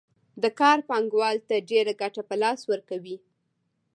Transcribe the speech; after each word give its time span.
دا 0.41 0.49
کار 0.59 0.77
پانګوال 0.89 1.37
ته 1.47 1.55
ډېره 1.69 1.93
ګټه 2.01 2.21
په 2.29 2.35
لاس 2.41 2.59
ورکوي 2.71 3.17